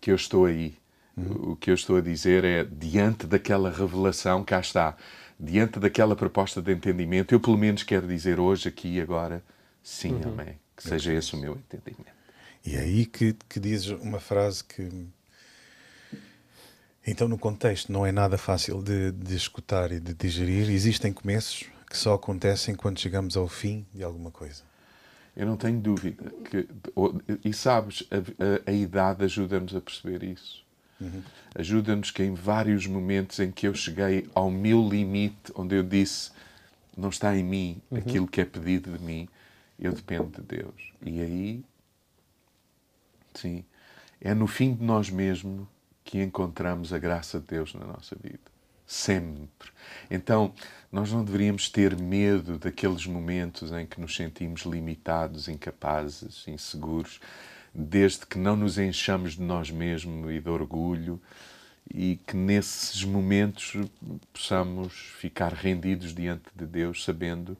que 0.00 0.12
eu 0.12 0.14
estou 0.14 0.44
aí. 0.44 0.76
Uhum. 1.16 1.52
O 1.52 1.56
que 1.56 1.70
eu 1.70 1.74
estou 1.74 1.96
a 1.96 2.00
dizer 2.00 2.44
é, 2.44 2.64
diante 2.64 3.26
daquela 3.26 3.68
revelação, 3.68 4.44
cá 4.44 4.60
está, 4.60 4.96
diante 5.42 5.80
daquela 5.80 6.14
proposta 6.14 6.62
de 6.62 6.72
entendimento, 6.72 7.34
eu 7.34 7.40
pelo 7.40 7.58
menos 7.58 7.82
quero 7.82 8.06
dizer 8.06 8.38
hoje, 8.38 8.68
aqui 8.68 8.96
e 8.96 9.00
agora, 9.00 9.42
sim, 9.82 10.14
uhum. 10.14 10.32
amém. 10.32 10.58
Que 10.76 10.84
seja 10.84 11.12
esse 11.12 11.34
o 11.34 11.38
meu 11.38 11.54
entendimento. 11.54 12.12
E 12.64 12.76
é 12.76 12.80
aí 12.80 13.04
que, 13.04 13.36
que 13.48 13.58
dizes 13.58 13.88
uma 13.88 14.20
frase 14.20 14.62
que 14.62 14.88
então, 17.04 17.26
no 17.26 17.36
contexto, 17.36 17.90
não 17.90 18.06
é 18.06 18.12
nada 18.12 18.38
fácil 18.38 18.80
de, 18.80 19.10
de 19.10 19.34
escutar 19.34 19.90
e 19.90 19.98
de 19.98 20.14
digerir. 20.14 20.70
Existem 20.70 21.12
começos 21.12 21.64
que 21.90 21.96
só 21.96 22.14
acontecem 22.14 22.76
quando 22.76 23.00
chegamos 23.00 23.36
ao 23.36 23.48
fim 23.48 23.84
de 23.92 24.04
alguma 24.04 24.30
coisa. 24.30 24.62
Eu 25.36 25.46
não 25.46 25.56
tenho 25.56 25.80
dúvida. 25.80 26.32
Que, 26.48 26.68
e 27.44 27.52
sabes, 27.52 28.04
a, 28.08 28.68
a, 28.68 28.70
a 28.70 28.72
idade 28.72 29.24
ajuda-nos 29.24 29.74
a 29.74 29.80
perceber 29.80 30.22
isso. 30.22 30.64
Uhum. 31.02 31.22
Ajuda-nos 31.54 32.10
que 32.10 32.22
em 32.22 32.34
vários 32.34 32.86
momentos 32.86 33.38
em 33.38 33.50
que 33.50 33.66
eu 33.66 33.74
cheguei 33.74 34.28
ao 34.34 34.50
meu 34.50 34.88
limite, 34.88 35.52
onde 35.54 35.74
eu 35.76 35.82
disse 35.82 36.30
não 36.96 37.08
está 37.08 37.36
em 37.36 37.42
mim 37.42 37.82
aquilo 37.94 38.26
que 38.26 38.40
é 38.40 38.44
pedido 38.44 38.96
de 38.96 39.02
mim, 39.02 39.28
eu 39.78 39.92
dependo 39.92 40.30
de 40.30 40.42
Deus. 40.42 40.92
E 41.04 41.20
aí, 41.20 41.64
sim, 43.34 43.64
é 44.20 44.34
no 44.34 44.46
fim 44.46 44.74
de 44.74 44.84
nós 44.84 45.10
mesmos 45.10 45.66
que 46.04 46.22
encontramos 46.22 46.92
a 46.92 46.98
graça 46.98 47.40
de 47.40 47.46
Deus 47.46 47.74
na 47.74 47.86
nossa 47.86 48.16
vida. 48.22 48.52
Sempre. 48.86 49.70
Então, 50.10 50.52
nós 50.90 51.10
não 51.10 51.24
deveríamos 51.24 51.70
ter 51.70 51.96
medo 51.96 52.58
daqueles 52.58 53.06
momentos 53.06 53.72
em 53.72 53.86
que 53.86 54.00
nos 54.00 54.14
sentimos 54.14 54.62
limitados, 54.62 55.48
incapazes, 55.48 56.46
inseguros, 56.46 57.18
desde 57.74 58.26
que 58.26 58.38
não 58.38 58.56
nos 58.56 58.78
enchamos 58.78 59.32
de 59.32 59.42
nós 59.42 59.70
mesmos 59.70 60.30
e 60.30 60.40
de 60.40 60.48
orgulho 60.48 61.20
e 61.92 62.18
que 62.26 62.36
nesses 62.36 63.04
momentos 63.04 63.76
possamos 64.32 64.92
ficar 65.18 65.52
rendidos 65.52 66.14
diante 66.14 66.44
de 66.54 66.66
Deus, 66.66 67.04
sabendo 67.04 67.56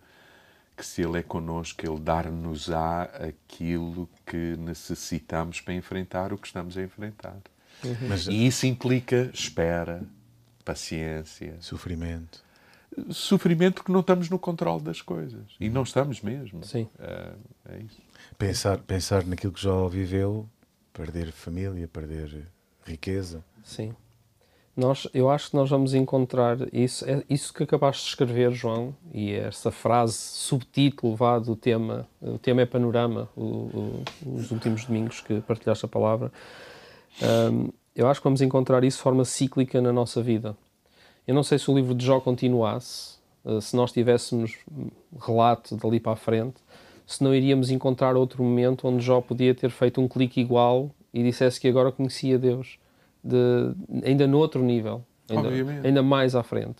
que 0.76 0.84
se 0.84 1.02
Ele 1.02 1.18
é 1.18 1.22
connosco, 1.22 1.84
Ele 1.84 2.00
dar-nos-á 2.00 3.04
aquilo 3.28 4.08
que 4.26 4.56
necessitamos 4.58 5.60
para 5.60 5.74
enfrentar 5.74 6.32
o 6.32 6.38
que 6.38 6.46
estamos 6.46 6.76
a 6.76 6.82
enfrentar. 6.82 7.36
Uhum. 7.84 8.08
Mas, 8.08 8.26
e 8.26 8.46
isso 8.46 8.66
implica 8.66 9.30
espera, 9.34 10.02
paciência, 10.64 11.56
sofrimento. 11.60 12.42
Sofrimento 13.10 13.76
porque 13.76 13.92
não 13.92 14.00
estamos 14.00 14.28
no 14.28 14.38
controle 14.38 14.82
das 14.82 15.00
coisas. 15.00 15.44
E 15.58 15.70
não 15.70 15.82
estamos 15.82 16.20
mesmo. 16.20 16.64
Sim. 16.64 16.88
É, 16.98 17.32
é 17.70 17.78
isso. 17.78 18.00
Pensar, 18.38 18.78
pensar 18.78 19.24
naquilo 19.24 19.52
que 19.52 19.62
já 19.62 19.86
viveu, 19.88 20.48
perder 20.92 21.32
família, 21.32 21.88
perder 21.88 22.46
riqueza. 22.84 23.44
Sim. 23.64 23.94
Nós, 24.74 25.06
eu 25.12 25.28
acho 25.28 25.50
que 25.50 25.56
nós 25.56 25.68
vamos 25.68 25.92
encontrar 25.92 26.56
isso, 26.72 27.04
é 27.08 27.22
isso 27.28 27.52
que 27.52 27.62
acabaste 27.62 28.04
de 28.04 28.08
escrever, 28.08 28.52
João, 28.52 28.96
e 29.12 29.32
essa 29.32 29.70
frase, 29.70 30.14
subtítulo 30.14 31.14
vá 31.14 31.38
do 31.38 31.54
tema, 31.54 32.08
o 32.22 32.38
tema 32.38 32.62
é 32.62 32.66
panorama, 32.66 33.28
o, 33.36 33.42
o, 33.42 34.04
os 34.34 34.50
últimos 34.50 34.86
domingos 34.86 35.20
que 35.20 35.42
partilhaste 35.42 35.84
a 35.84 35.88
palavra. 35.88 36.32
Um, 37.52 37.68
eu 37.94 38.08
acho 38.08 38.20
que 38.20 38.24
vamos 38.24 38.40
encontrar 38.40 38.82
isso 38.82 38.96
de 38.96 39.02
forma 39.02 39.26
cíclica 39.26 39.78
na 39.82 39.92
nossa 39.92 40.22
vida. 40.22 40.56
Eu 41.26 41.34
não 41.34 41.42
sei 41.42 41.58
se 41.58 41.70
o 41.70 41.74
livro 41.74 41.94
de 41.94 42.04
Jó 42.04 42.20
continuasse, 42.20 43.18
uh, 43.44 43.60
se 43.60 43.76
nós 43.76 43.92
tivéssemos 43.92 44.58
relato 45.20 45.76
dali 45.76 46.00
para 46.00 46.12
a 46.12 46.16
frente, 46.16 46.56
se 47.06 47.22
não 47.22 47.34
iríamos 47.34 47.70
encontrar 47.70 48.16
outro 48.16 48.42
momento 48.42 48.88
onde 48.88 49.04
Jó 49.04 49.20
podia 49.20 49.54
ter 49.54 49.70
feito 49.70 50.00
um 50.00 50.08
clique 50.08 50.40
igual 50.40 50.90
e 51.12 51.22
dissesse 51.22 51.60
que 51.60 51.68
agora 51.68 51.92
conhecia 51.92 52.38
Deus 52.38 52.78
de, 53.22 53.36
ainda 54.04 54.26
no 54.26 54.38
outro 54.38 54.62
nível, 54.62 55.04
ainda, 55.28 55.48
ainda 55.84 56.02
mais 56.02 56.34
à 56.34 56.42
frente. 56.42 56.76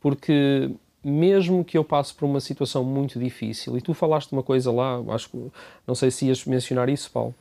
Porque 0.00 0.70
mesmo 1.02 1.64
que 1.64 1.78
eu 1.78 1.84
passe 1.84 2.12
por 2.12 2.26
uma 2.26 2.40
situação 2.40 2.84
muito 2.84 3.18
difícil, 3.18 3.76
e 3.76 3.80
tu 3.80 3.94
falaste 3.94 4.32
uma 4.32 4.42
coisa 4.42 4.70
lá, 4.70 5.02
acho 5.08 5.30
que 5.30 5.50
não 5.86 5.94
sei 5.94 6.10
se 6.10 6.26
ias 6.26 6.44
mencionar 6.44 6.88
isso, 6.88 7.10
Paulo, 7.10 7.34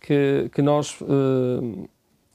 que, 0.00 0.50
que 0.54 0.62
nós 0.62 0.98
uh, 1.02 1.88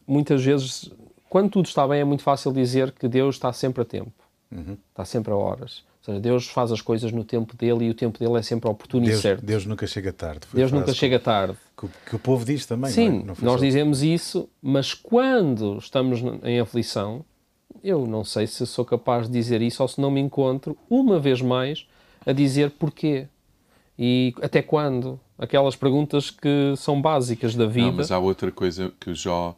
muitas 0.05 0.43
vezes, 0.43 0.91
quando 1.31 1.49
tudo 1.49 1.65
está 1.65 1.87
bem, 1.87 2.01
é 2.01 2.03
muito 2.03 2.23
fácil 2.23 2.51
dizer 2.51 2.91
que 2.91 3.07
Deus 3.07 3.35
está 3.35 3.53
sempre 3.53 3.83
a 3.83 3.85
tempo, 3.85 4.11
uhum. 4.51 4.75
está 4.89 5.05
sempre 5.05 5.31
a 5.31 5.35
horas. 5.37 5.81
Ou 5.99 6.05
seja, 6.05 6.19
Deus 6.19 6.47
faz 6.47 6.73
as 6.73 6.81
coisas 6.81 7.09
no 7.13 7.23
tempo 7.23 7.55
dele 7.55 7.85
e 7.85 7.89
o 7.89 7.93
tempo 7.93 8.19
dele 8.19 8.37
é 8.37 8.41
sempre 8.41 8.69
oportuno 8.69 9.05
Deus, 9.05 9.19
e 9.19 9.21
certo. 9.21 9.45
Deus 9.45 9.65
nunca 9.65 9.87
chega 9.87 10.11
tarde. 10.11 10.41
Deus 10.53 10.73
nunca 10.73 10.93
chega 10.93 11.17
tarde. 11.21 11.57
Que, 11.77 11.87
que, 12.09 12.15
o 12.17 12.19
povo 12.19 12.43
diz 12.43 12.65
também. 12.65 12.91
Sim, 12.91 13.09
não 13.09 13.17
é? 13.17 13.23
não 13.27 13.35
nós 13.43 13.61
só... 13.61 13.65
dizemos 13.65 14.03
isso, 14.03 14.49
mas 14.61 14.93
quando 14.93 15.77
estamos 15.77 16.19
em 16.43 16.59
aflição, 16.59 17.23
eu 17.81 18.05
não 18.05 18.25
sei 18.25 18.45
se 18.45 18.67
sou 18.67 18.83
capaz 18.83 19.27
de 19.27 19.31
dizer 19.31 19.61
isso 19.61 19.81
ou 19.81 19.87
se 19.87 20.01
não 20.01 20.11
me 20.11 20.19
encontro, 20.19 20.77
uma 20.89 21.17
vez 21.17 21.41
mais, 21.41 21.87
a 22.25 22.33
dizer 22.33 22.71
porquê. 22.71 23.25
E 23.97 24.33
até 24.41 24.61
quando? 24.61 25.17
Aquelas 25.39 25.77
perguntas 25.77 26.29
que 26.29 26.73
são 26.75 27.01
básicas 27.01 27.55
da 27.55 27.67
vida. 27.67 27.87
Não, 27.87 27.93
mas 27.93 28.11
há 28.11 28.19
outra 28.19 28.51
coisa 28.51 28.91
que 28.99 29.13
Jó 29.13 29.55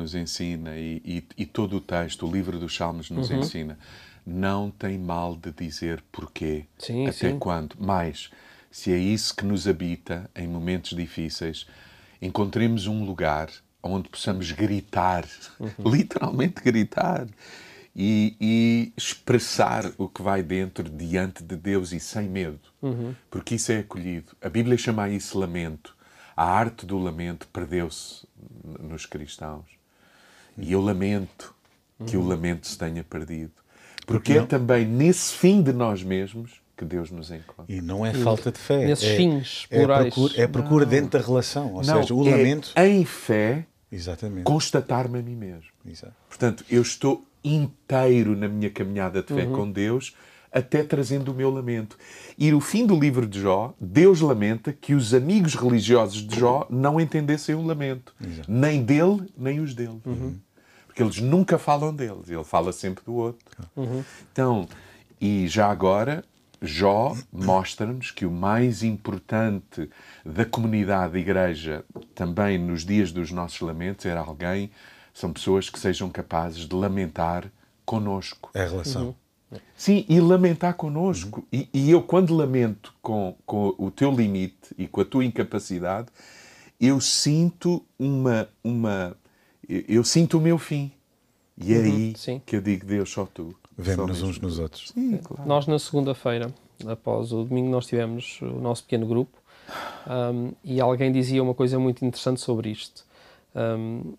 nos 0.00 0.14
ensina 0.14 0.76
e, 0.76 1.02
e, 1.04 1.24
e 1.42 1.46
todo 1.46 1.76
o 1.76 1.80
texto, 1.80 2.26
o 2.26 2.32
livro 2.32 2.58
dos 2.58 2.74
Salmos 2.74 3.10
nos 3.10 3.30
uhum. 3.30 3.40
ensina 3.40 3.78
não 4.26 4.70
tem 4.70 4.98
mal 4.98 5.36
de 5.36 5.50
dizer 5.50 6.02
porquê, 6.12 6.64
sim, 6.78 7.06
até 7.06 7.30
sim. 7.30 7.38
quando. 7.38 7.74
Mas, 7.78 8.30
se 8.70 8.92
é 8.92 8.96
isso 8.96 9.34
que 9.34 9.44
nos 9.44 9.66
habita 9.66 10.30
em 10.34 10.46
momentos 10.46 10.96
difíceis, 10.96 11.66
encontremos 12.20 12.86
um 12.86 13.04
lugar 13.04 13.50
onde 13.82 14.08
possamos 14.08 14.52
gritar, 14.52 15.26
uhum. 15.58 15.70
literalmente 15.90 16.62
gritar, 16.62 17.26
e, 17.94 18.36
e, 18.40 18.92
expressar 18.96 19.90
o 19.98 20.08
que 20.08 20.22
vai 20.22 20.42
dentro 20.42 20.88
diante 20.88 21.42
de 21.42 21.56
Deus 21.56 21.92
e 21.92 21.98
sem 21.98 22.28
medo, 22.28 22.60
uhum. 22.80 23.14
porque 23.28 23.56
isso 23.56 23.72
é 23.72 23.80
acolhido. 23.80 24.36
A 24.40 24.48
Bíblia 24.48 24.78
chama 24.78 25.08
isso 25.08 25.38
lamento. 25.38 25.96
A 26.36 26.44
arte 26.44 26.86
do 26.86 26.96
lamento 26.96 27.48
perdeu-se 27.48 28.26
nos 28.80 29.06
cristãos. 29.06 29.79
E 30.58 30.72
eu 30.72 30.80
lamento 30.80 31.54
que 32.06 32.16
o 32.16 32.26
lamento 32.26 32.66
se 32.66 32.76
tenha 32.78 33.04
perdido. 33.04 33.52
Porque 34.06 34.32
é 34.32 34.42
também 34.44 34.86
nesse 34.86 35.34
fim 35.34 35.62
de 35.62 35.72
nós 35.72 36.02
mesmos 36.02 36.60
que 36.76 36.84
Deus 36.84 37.10
nos 37.10 37.30
encontra. 37.30 37.66
E 37.68 37.80
não 37.80 38.04
é 38.04 38.14
falta 38.14 38.50
de 38.50 38.58
fé. 38.58 38.86
Nesses 38.86 39.04
é, 39.04 39.16
fins 39.16 39.66
é 39.70 39.78
plurais. 39.78 40.14
Procura, 40.14 40.42
é 40.42 40.46
procura 40.46 40.86
dentro 40.86 41.18
da 41.18 41.24
relação. 41.24 41.74
Ou 41.74 41.82
não, 41.84 42.02
seja, 42.02 42.14
o 42.14 42.26
é 42.26 42.30
lamento. 42.30 42.72
Em 42.76 43.04
fé, 43.04 43.66
Exatamente. 43.92 44.44
constatar-me 44.44 45.18
a 45.18 45.22
mim 45.22 45.36
mesmo. 45.36 45.70
Exato. 45.86 46.14
Portanto, 46.28 46.64
eu 46.70 46.80
estou 46.80 47.24
inteiro 47.44 48.34
na 48.34 48.48
minha 48.48 48.70
caminhada 48.70 49.22
de 49.22 49.28
fé 49.28 49.44
uhum. 49.44 49.52
com 49.52 49.70
Deus, 49.70 50.14
até 50.52 50.82
trazendo 50.82 51.32
o 51.32 51.34
meu 51.34 51.50
lamento. 51.50 51.96
E 52.36 52.50
no 52.50 52.60
fim 52.60 52.86
do 52.86 52.98
livro 52.98 53.26
de 53.26 53.40
Jó, 53.40 53.74
Deus 53.80 54.20
lamenta 54.20 54.72
que 54.72 54.94
os 54.94 55.14
amigos 55.14 55.54
religiosos 55.54 56.26
de 56.26 56.38
Jó 56.38 56.66
não 56.68 57.00
entendessem 57.00 57.54
o 57.54 57.62
lamento, 57.62 58.14
Exato. 58.20 58.50
nem 58.50 58.82
dele, 58.82 59.32
nem 59.36 59.60
os 59.60 59.74
dele. 59.74 60.00
Uhum. 60.04 60.38
Porque 60.86 61.02
eles 61.02 61.20
nunca 61.20 61.58
falam 61.58 61.94
deles, 61.94 62.28
ele 62.28 62.42
fala 62.44 62.72
sempre 62.72 63.04
do 63.04 63.14
outro. 63.14 63.44
Uhum. 63.76 64.02
Então, 64.32 64.68
e 65.20 65.46
já 65.46 65.70
agora, 65.70 66.24
Jó 66.60 67.16
mostra-nos 67.32 68.10
que 68.10 68.26
o 68.26 68.30
mais 68.30 68.82
importante 68.82 69.88
da 70.24 70.44
comunidade 70.44 71.12
da 71.12 71.18
igreja, 71.18 71.84
também 72.14 72.58
nos 72.58 72.84
dias 72.84 73.12
dos 73.12 73.30
nossos 73.30 73.60
lamentos, 73.60 74.04
era 74.04 74.20
alguém, 74.20 74.70
são 75.14 75.32
pessoas 75.32 75.70
que 75.70 75.78
sejam 75.78 76.10
capazes 76.10 76.66
de 76.66 76.74
lamentar 76.74 77.50
conosco. 77.84 78.50
É 78.54 78.62
a 78.62 78.68
relação. 78.68 79.06
Uhum. 79.06 79.14
Sim, 79.76 80.04
e 80.08 80.20
lamentar 80.20 80.74
connosco. 80.74 81.40
Uhum. 81.40 81.60
E, 81.60 81.68
e, 81.72 81.90
eu, 81.90 82.02
quando 82.02 82.34
lamento 82.34 82.94
com, 83.02 83.34
com 83.44 83.74
o 83.78 83.90
teu 83.90 84.10
limite 84.10 84.74
e 84.78 84.86
com 84.86 85.00
a 85.00 85.04
tua 85.04 85.24
incapacidade, 85.24 86.08
eu 86.80 87.00
sinto 87.00 87.84
uma, 87.98 88.48
uma 88.62 89.16
eu 89.68 90.02
sinto 90.04 90.38
o 90.38 90.40
meu 90.40 90.58
fim. 90.58 90.90
E 91.56 91.74
é 91.74 91.78
uhum, 91.78 91.84
aí 91.84 92.14
sim. 92.16 92.40
que 92.44 92.56
eu 92.56 92.60
digo, 92.60 92.86
Deus, 92.86 93.10
só 93.10 93.26
tu. 93.26 93.54
Vemos-nos 93.76 94.22
uns 94.22 94.38
nos 94.38 94.58
outros. 94.58 94.88
Sim, 94.88 95.18
claro. 95.18 95.46
Nós, 95.46 95.66
na 95.66 95.78
segunda-feira, 95.78 96.52
após 96.86 97.32
o 97.32 97.44
domingo, 97.44 97.70
nós 97.70 97.86
tivemos 97.86 98.40
o 98.42 98.60
nosso 98.60 98.84
pequeno 98.84 99.06
grupo 99.06 99.38
um, 100.06 100.52
e 100.64 100.80
alguém 100.80 101.12
dizia 101.12 101.42
uma 101.42 101.54
coisa 101.54 101.78
muito 101.78 102.04
interessante 102.04 102.40
sobre 102.40 102.70
isto. 102.70 103.04
Um, 103.54 104.14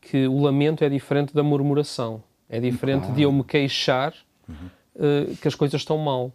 que 0.00 0.26
o 0.26 0.40
lamento 0.40 0.84
é 0.84 0.88
diferente 0.88 1.34
da 1.34 1.42
murmuração. 1.42 2.22
É 2.48 2.60
diferente 2.60 3.02
claro. 3.02 3.14
de 3.14 3.22
eu 3.22 3.32
me 3.32 3.42
queixar 3.42 4.14
uh, 4.48 5.36
que 5.40 5.48
as 5.48 5.54
coisas 5.54 5.80
estão 5.80 5.98
mal. 5.98 6.32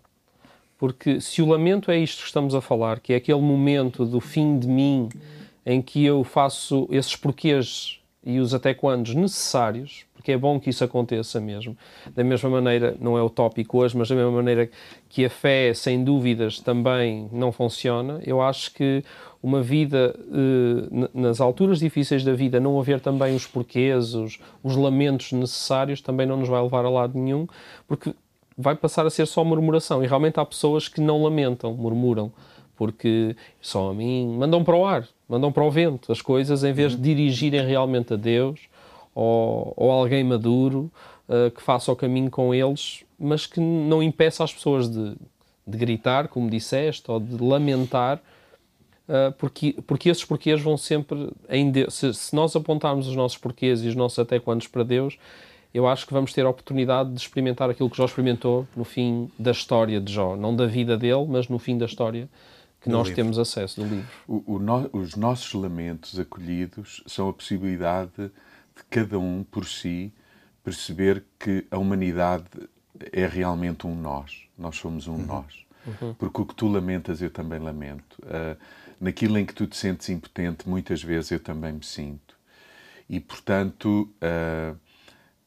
Porque 0.77 1.22
se 1.22 1.41
o 1.41 1.46
lamento 1.46 1.91
é 1.91 1.98
isto 1.98 2.22
que 2.22 2.27
estamos 2.27 2.56
a 2.56 2.62
falar, 2.62 3.00
que 3.00 3.13
é 3.13 3.15
aquele 3.15 3.41
momento 3.41 4.06
do 4.06 4.20
fim 4.20 4.58
de 4.58 4.68
mim 4.68 5.10
em 5.65 5.82
que 5.82 6.03
eu 6.03 6.24
faço 6.24 6.88
esses 6.89 7.15
porquês 7.15 8.00
e 8.24 8.39
os 8.39 8.53
até 8.53 8.74
quandos 8.74 9.13
necessários, 9.13 10.06
porque 10.13 10.32
é 10.32 10.38
bom 10.38 10.60
que 10.60 10.70
isso 10.70 10.84
aconteça 10.84 11.39
mesmo. 11.39 11.75
Da 12.15 12.24
mesma 12.24 12.50
maneira, 12.50 12.96
não 13.00 13.18
é 13.18 13.24
utópico 13.24 13.80
hoje, 13.80 13.98
mas 13.98 14.10
da 14.10 14.15
mesma 14.15 14.32
maneira 14.32 14.70
que 15.10 15.25
a 15.25 15.30
fé, 15.30 15.74
sem 15.74 16.03
dúvidas, 16.03 16.60
também 16.60 17.27
não 17.32 17.51
funciona, 17.51 18.22
eu 18.25 18.41
acho 18.41 18.74
que 18.74 19.03
uma 19.41 19.62
vida, 19.62 20.15
eh, 20.31 21.10
nas 21.13 21.41
alturas 21.41 21.79
difíceis 21.79 22.24
da 22.24 22.33
vida, 22.33 22.60
não 22.60 22.79
haver 22.79 23.00
também 23.00 23.36
os 23.36 23.45
porquês, 23.45 24.13
os, 24.13 24.39
os 24.63 24.75
lamentos 24.75 25.31
necessários, 25.31 26.01
também 26.01 26.27
não 26.27 26.38
nos 26.38 26.50
vai 26.50 26.62
levar 26.62 26.86
a 26.86 26.89
lado 26.89 27.17
nenhum, 27.17 27.48
porque 27.88 28.13
vai 28.57 28.75
passar 28.75 29.05
a 29.05 29.10
ser 29.10 29.25
só 29.25 29.43
murmuração. 29.43 30.03
E 30.03 30.07
realmente 30.07 30.39
há 30.39 30.45
pessoas 30.45 30.88
que 30.88 31.01
não 31.01 31.24
lamentam, 31.24 31.74
murmuram, 31.74 32.31
porque 32.75 33.36
só 33.60 33.89
a 33.89 33.93
mim 33.93 34.36
mandam 34.38 34.63
para 34.63 34.75
o 34.75 34.86
ar 34.86 35.07
mandam 35.31 35.50
para 35.50 35.63
o 35.63 35.71
vento 35.71 36.12
as 36.12 36.21
coisas 36.21 36.62
em 36.62 36.74
vez 36.74 36.93
de 36.93 37.01
dirigirem 37.01 37.65
realmente 37.65 38.13
a 38.13 38.17
Deus 38.17 38.60
ou, 39.15 39.74
ou 39.77 39.89
alguém 39.89 40.25
maduro 40.25 40.91
uh, 41.29 41.50
que 41.51 41.62
faça 41.62 41.89
o 41.89 41.95
caminho 41.95 42.29
com 42.29 42.53
eles, 42.53 43.05
mas 43.17 43.45
que 43.45 43.62
não 43.62 44.03
impeça 44.03 44.43
as 44.43 44.53
pessoas 44.53 44.89
de, 44.89 45.15
de 45.65 45.77
gritar, 45.77 46.27
como 46.27 46.50
disseste, 46.50 47.10
ou 47.10 47.19
de 47.19 47.41
lamentar, 47.41 48.21
porque, 49.38 49.74
porque 49.86 50.10
esses 50.10 50.24
porquês 50.24 50.62
vão 50.62 50.77
sempre 50.77 51.31
em 51.50 51.70
Deus. 51.72 51.93
Se, 51.96 52.13
se, 52.13 52.36
nós 52.36 52.55
apontarmos 52.55 53.08
os 53.08 53.15
nossos 53.15 53.38
porquês 53.38 53.84
e 53.84 53.88
os 53.88 53.96
nossos 53.96 54.20
até 54.20 54.39
quantos 54.39 54.67
para 54.67 54.84
Deus, 54.84 55.17
eu 55.74 55.88
acho 55.88 56.05
que 56.05 56.13
vamos 56.13 56.34
ter 56.34 56.46
a 56.46 56.50
oportunidade 56.50 57.12
de 57.13 57.20
experimentar 57.20 57.70
aquilo 57.70 57.89
que 57.89 57.98
Jó 57.98 58.05
experimentou 58.05 58.67
no 58.75 58.84
fim 58.84 59.29
da 59.39 59.51
história 59.51 60.00
de 60.01 60.12
Jó. 60.13 60.36
Não 60.36 60.55
da 60.55 60.65
vida 60.65 60.98
dele, 60.98 61.25
mas 61.27 61.48
no 61.48 61.58
fim 61.60 61.77
da 61.77 61.86
história 61.86 62.29
que 62.81 62.89
Do 62.89 62.93
nós 62.98 63.08
livro. 63.08 63.22
temos 63.24 63.38
acesso 63.39 63.79
do 63.81 63.88
livro. 63.88 64.08
O- 64.27 64.43
o 64.55 64.60
no- 64.60 64.89
os 64.91 65.15
nossos 65.15 65.53
lamentos 65.53 66.20
acolhidos 66.20 67.03
são 67.05 67.29
a 67.29 67.34
possibilidade 67.34 68.12
de 68.17 68.84
cada 68.89 69.20
um 69.20 69.43
por 69.50 69.65
si 69.65 70.12
perceber 70.63 71.24
que 71.39 71.65
a 71.72 71.77
humanidade 71.77 72.43
é 73.12 73.25
realmente 73.27 73.86
um 73.88 73.96
nós. 73.96 74.43
Nós 74.58 74.75
somos 74.77 75.08
um 75.08 75.17
nós. 75.17 75.65
Porque 76.20 76.41
o 76.41 76.46
que 76.46 76.53
tu 76.53 76.67
lamentas, 76.67 77.22
eu 77.22 77.29
também 77.31 77.60
lamento. 77.60 78.17
Ah, 78.27 78.55
naquilo 79.01 79.38
em 79.38 79.46
que 79.46 79.53
tu 79.53 79.67
te 79.67 79.75
sentes 79.75 80.08
impotente, 80.10 80.70
muitas 80.70 81.03
vezes 81.03 81.31
eu 81.31 81.39
também 81.39 81.74
me 81.74 81.84
sinto. 81.84 82.38
E, 83.10 83.20
portanto, 83.20 84.13
ah, 84.22 84.75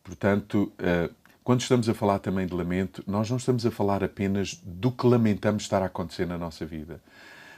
portanto 0.03 0.73
ah, 0.79 1.09
quando 1.45 1.61
estamos 1.61 1.89
a 1.89 1.95
falar 1.95 2.19
também 2.19 2.47
de 2.47 2.55
lamento, 2.55 3.05
nós 3.07 3.31
não 3.31 3.37
estamos 3.37 3.65
a 3.67 3.71
falar 3.71 4.03
apenas 4.03 4.55
do 4.65 4.91
que 4.91 5.07
lamentamos 5.07 5.63
estar 5.63 5.83
a 5.83 5.87
acontecer 5.87 6.27
na 6.27 6.39
nossa 6.39 6.65
vida. 6.65 7.03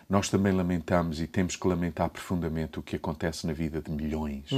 Nós 0.08 0.28
também 0.28 0.52
lamentamos 0.52 1.20
e 1.20 1.26
temos 1.26 1.56
que 1.56 1.66
lamentar 1.66 2.10
profundamente 2.10 2.78
o 2.78 2.82
que 2.82 2.96
acontece 2.96 3.46
na 3.46 3.52
vida 3.52 3.80
de 3.80 3.90
milhões 3.90 4.50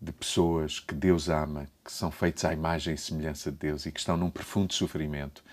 de 0.00 0.10
pessoas 0.10 0.80
que 0.80 0.92
Deus 0.92 1.28
ama, 1.28 1.68
que 1.84 1.92
são 1.92 2.10
feitos 2.10 2.44
à 2.44 2.52
imagem 2.52 2.94
e 2.94 2.98
semelhança 2.98 3.52
de 3.52 3.58
Deus 3.58 3.86
e 3.86 3.92
que 3.92 4.00
estão 4.00 4.16
num 4.16 4.28
profundo 4.28 4.74
sofrimento. 4.74 5.44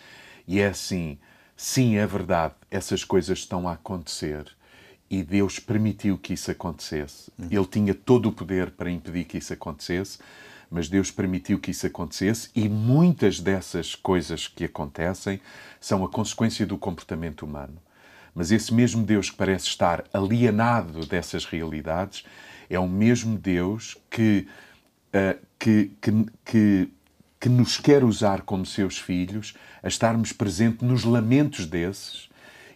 E 0.48 0.60
é 0.60 0.68
assim, 0.70 1.20
sim, 1.56 1.98
é 1.98 2.08
verdade, 2.08 2.56
essas 2.72 3.04
coisas 3.04 3.38
estão 3.38 3.70
a 3.70 3.74
acontecer 3.74 4.46
e 5.10 5.24
Deus 5.24 5.60
permitiu 5.60 6.18
que 6.18 6.34
isso 6.34 6.52
acontecesse. 6.52 7.32
Ele 7.50 7.66
tinha 7.66 7.94
todo 7.94 8.30
o 8.30 8.32
poder 8.32 8.72
para 8.72 8.92
impedir 8.92 9.26
que 9.26 9.40
isso 9.40 9.52
acontecesse, 9.52 10.20
mas 10.70 10.88
Deus 10.88 11.10
permitiu 11.10 11.58
que 11.58 11.72
isso 11.72 11.88
acontecesse 11.88 12.50
e 12.56 12.70
muitas 12.70 13.40
dessas 13.40 13.96
coisas 13.96 14.48
que 14.48 14.66
acontecem 14.66 15.42
são 15.80 16.04
a 16.06 16.10
consequência 16.10 16.66
do 16.66 16.78
comportamento 16.78 17.44
humano. 17.44 17.78
Mas 18.36 18.52
esse 18.52 18.72
mesmo 18.72 19.04
Deus 19.04 19.32
que 19.32 19.38
parece 19.38 19.66
estar 19.66 20.04
alienado 20.14 21.06
dessas 21.08 21.44
realidades 21.44 22.24
é 22.70 22.78
o 22.78 22.88
mesmo 22.88 23.36
Deus 23.36 23.98
que, 24.12 24.48
ah, 25.12 25.36
que, 25.58 25.92
que, 26.00 26.26
que, 26.46 26.90
que 27.40 27.50
nos 27.50 27.78
quer 27.78 28.04
usar 28.04 28.44
como 28.44 28.64
seus 28.64 29.00
filhos 29.00 29.56
a 29.82 29.88
estarmos 29.88 30.32
presentes 30.32 30.88
nos 30.88 31.04
lamentos 31.04 31.66
desses 31.66 32.29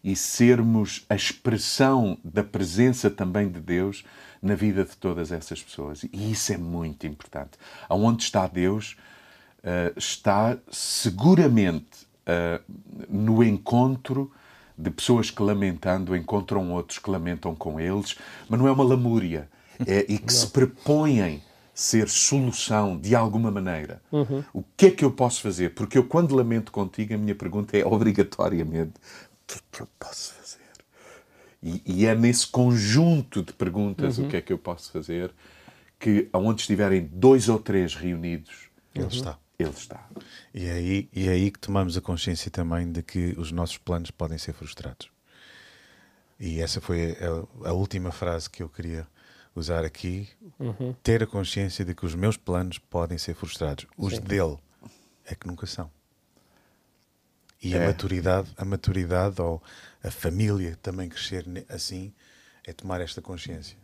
e 0.03 0.15
sermos 0.15 1.05
a 1.09 1.15
expressão 1.15 2.17
da 2.23 2.43
presença 2.43 3.09
também 3.09 3.49
de 3.49 3.59
Deus 3.59 4.03
na 4.41 4.55
vida 4.55 4.83
de 4.83 4.97
todas 4.97 5.31
essas 5.31 5.63
pessoas. 5.63 6.03
E 6.03 6.31
isso 6.31 6.51
é 6.51 6.57
muito 6.57 7.07
importante. 7.07 7.51
Aonde 7.87 8.23
está 8.23 8.45
Deus, 8.45 8.97
ah, 9.63 9.93
está 9.95 10.57
seguramente 10.69 12.05
ah, 12.27 12.59
no 13.07 13.41
encontro 13.43 14.29
de 14.77 14.89
pessoas 14.89 15.29
que 15.29 15.41
lamentando 15.41 16.15
encontram 16.15 16.71
outros 16.71 16.99
que 16.99 17.09
lamentam 17.09 17.55
com 17.55 17.79
eles, 17.79 18.17
mas 18.49 18.59
não 18.59 18.67
é 18.67 18.71
uma 18.71 18.83
lamúria, 18.83 19.47
é, 19.85 20.05
e 20.09 20.17
que 20.17 20.33
se 20.33 20.47
propõem 20.47 21.41
ser 21.73 22.07
solução 22.09 22.97
de 22.97 23.15
alguma 23.15 23.49
maneira. 23.49 24.01
O 24.53 24.63
que 24.75 24.87
é 24.87 24.91
que 24.91 25.05
eu 25.05 25.11
posso 25.11 25.41
fazer? 25.41 25.73
Porque 25.73 25.97
eu, 25.97 26.03
quando 26.03 26.35
lamento 26.35 26.71
contigo, 26.71 27.13
a 27.13 27.17
minha 27.17 27.35
pergunta 27.35 27.77
é 27.77 27.85
obrigatoriamente: 27.85 28.93
que 29.61 29.77
que 29.77 29.81
eu 29.81 29.87
posso 29.99 30.33
fazer? 30.33 30.59
E, 31.61 31.81
e 31.85 32.05
é 32.05 32.13
nesse 32.13 32.47
conjunto 32.47 33.41
de 33.41 33.53
perguntas, 33.53 34.17
o 34.17 34.27
que 34.27 34.37
é 34.37 34.41
que 34.41 34.51
eu 34.51 34.57
posso 34.57 34.91
fazer, 34.91 35.33
que 35.99 36.29
aonde 36.33 36.61
estiverem 36.61 37.05
dois 37.05 37.47
ou 37.47 37.57
três 37.57 37.95
reunidos, 37.95 38.69
Ele 38.93 39.07
está. 39.07 39.39
ele 39.57 39.69
está. 39.69 40.05
E 40.53 40.65
é, 40.65 40.71
aí, 40.73 41.09
e 41.13 41.27
é 41.27 41.31
aí 41.31 41.49
que 41.49 41.59
tomamos 41.59 41.95
a 41.95 42.01
consciência 42.01 42.51
também 42.51 42.91
de 42.91 43.01
que 43.01 43.33
os 43.37 43.51
nossos 43.51 43.77
planos 43.77 44.11
podem 44.11 44.37
ser 44.37 44.53
frustrados. 44.53 45.09
E 46.39 46.59
essa 46.59 46.81
foi 46.81 47.17
a, 47.63 47.69
a 47.69 47.73
última 47.73 48.11
frase 48.11 48.49
que 48.49 48.61
eu 48.61 48.67
queria 48.67 49.07
usar 49.55 49.85
aqui. 49.85 50.27
Ter 51.01 51.23
a 51.23 51.27
consciência 51.27 51.85
de 51.85 51.95
que 51.95 52.05
os 52.05 52.15
meus 52.15 52.35
planos 52.35 52.77
podem 52.77 53.17
ser 53.17 53.35
frustrados. 53.35 53.85
Os 53.97 54.19
dele 54.19 54.57
é 55.25 55.35
que 55.35 55.47
nunca 55.47 55.65
são. 55.65 55.89
E 57.63 57.73
a 57.75 57.77
É. 57.79 57.87
maturidade, 57.87 58.49
a 58.57 58.65
maturidade 58.65 59.41
ou 59.41 59.61
a 60.03 60.11
família 60.11 60.77
também 60.81 61.07
crescer 61.09 61.45
assim 61.69 62.13
é 62.65 62.73
tomar 62.73 62.99
esta 63.01 63.21
consciência. 63.21 63.77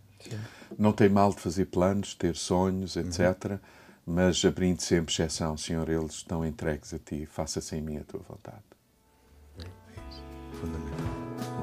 Não 0.78 0.92
tem 0.92 1.08
mal 1.10 1.34
de 1.34 1.40
fazer 1.40 1.66
planos, 1.66 2.14
ter 2.14 2.36
sonhos, 2.36 2.98
etc. 2.98 3.58
Mas 4.06 4.44
abrindo 4.44 4.82
sempre 4.82 5.14
exceção, 5.14 5.56
Senhor, 5.58 5.88
eles 5.88 6.14
estão 6.16 6.46
entregues 6.46 6.94
a 6.94 7.00
ti, 7.00 7.26
faça-se 7.26 7.76
em 7.76 7.82
mim 7.82 7.98
a 7.98 8.04
tua 8.04 8.22
vontade. 8.28 8.64
Fundamental. 10.60 11.59